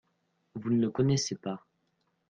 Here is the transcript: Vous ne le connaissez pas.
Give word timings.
Vous 0.55 0.71
ne 0.71 0.81
le 0.81 0.89
connaissez 0.89 1.35
pas. 1.35 1.63